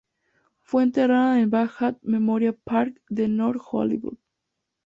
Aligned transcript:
Fue 0.63 0.81
enterrada 0.81 1.35
en 1.35 1.43
el 1.43 1.47
Valhalla 1.51 1.95
Memorial 2.01 2.55
Park, 2.65 2.99
de 3.09 3.27
North 3.27 3.61
Hollywood. 3.71 4.17